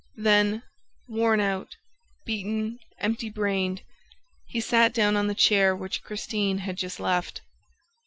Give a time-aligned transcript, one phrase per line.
[0.17, 0.63] Then,
[1.07, 1.75] worn out,
[2.25, 3.83] beaten, empty brained,
[4.47, 7.41] he sat down on the chair which Christine had just left.